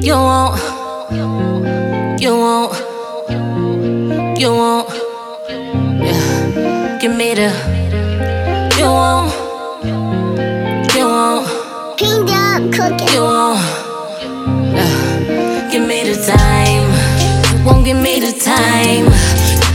[0.00, 0.60] You won't.
[2.20, 2.72] You won't.
[4.38, 4.88] You won't.
[6.00, 6.98] Yeah.
[7.00, 7.50] Give me the.
[8.78, 9.34] You won't.
[10.94, 11.98] You won't.
[11.98, 13.08] Pinged up cooking.
[13.12, 13.58] You won't.
[14.76, 15.68] Yeah.
[15.72, 17.66] Give me the time.
[17.66, 19.06] Won't give me the time.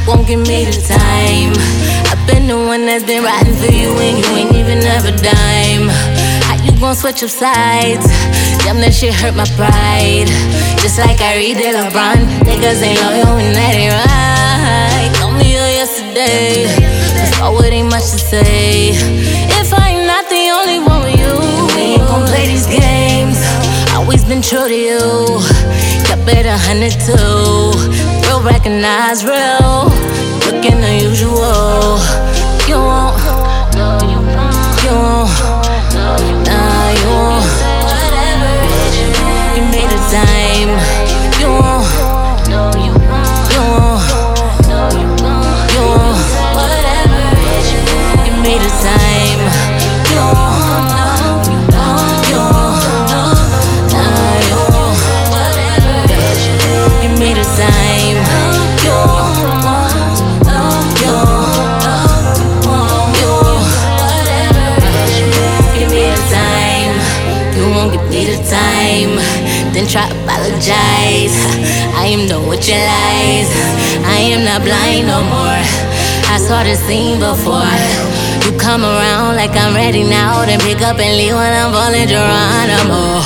[0.07, 1.51] Won't give me the time.
[2.07, 5.11] I've been the one that's been riding for you and you ain't even have a
[5.11, 5.89] dime.
[6.43, 8.07] How you gon' switch up sides?
[8.63, 10.31] Damn, that shit hurt my pride.
[10.79, 12.23] Just like I read the LeBron.
[12.47, 15.11] Niggas ain't loyal and that ain't right.
[15.19, 16.71] Told me you yesterday.
[17.43, 18.95] All it ain't much to say.
[19.59, 21.35] If I'm not the only one with you,
[21.75, 23.35] we ain't gon' play these games.
[23.91, 25.43] Always been true to you.
[26.07, 27.75] Kept it a hundred too.
[28.23, 29.91] Real recognize real.
[30.47, 31.99] Looking unusual.
[32.67, 32.79] You
[67.73, 69.17] won't give me the time.
[69.73, 71.35] Then try to apologize.
[71.97, 73.49] I am done with your lies.
[74.05, 75.61] I am not blind no more.
[76.29, 77.77] I saw the scene before.
[78.45, 80.45] You come around like I'm ready now.
[80.45, 83.21] Then pick up and leave when I'm falling Geronimo.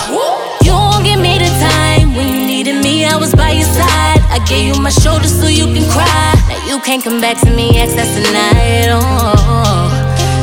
[0.63, 2.15] You won't give me the time.
[2.15, 4.21] When you needed me, I was by your side.
[4.31, 6.33] I gave you my shoulder so you can cry.
[6.49, 8.87] Now you can't come back to me, ex, that's tonight.
[8.91, 9.89] Oh,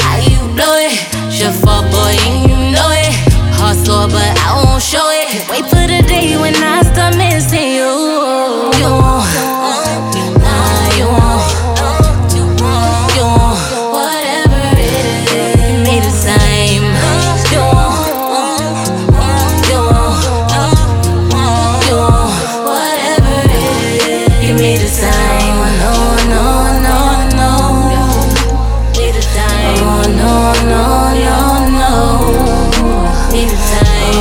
[0.04, 0.96] how you blow it?
[1.38, 1.86] Your fault,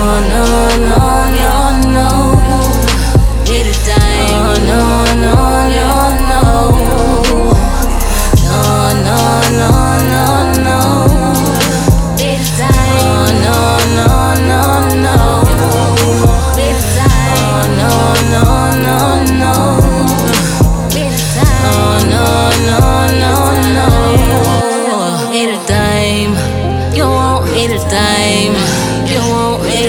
[0.04, 1.13] no, no.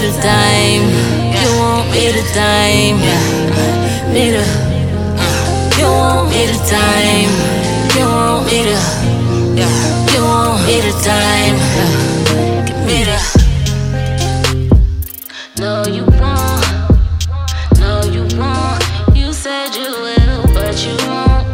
[0.03, 0.83] The time.
[1.43, 2.99] You won't need the time.
[4.13, 4.43] Need a.
[4.43, 7.31] Uh, you won't need the time.
[7.95, 8.81] You won't need a.
[9.55, 9.69] You
[10.67, 11.57] need the time.
[12.67, 13.19] Give me the.
[15.61, 16.65] No, you won't.
[17.79, 18.83] No, you won't.
[19.15, 21.45] You said you will, but you won't.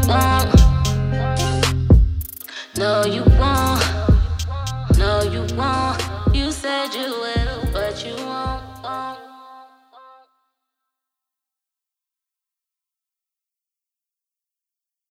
[2.78, 3.82] No, you won't.
[4.96, 6.09] No, you won't.